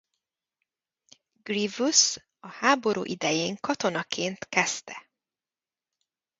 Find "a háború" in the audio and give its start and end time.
2.39-3.03